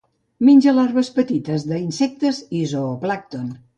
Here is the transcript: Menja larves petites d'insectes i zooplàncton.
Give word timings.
Menja 0.47 0.71
larves 0.77 1.11
petites 1.19 1.65
d'insectes 1.73 2.43
i 2.61 2.63
zooplàncton. 2.73 3.45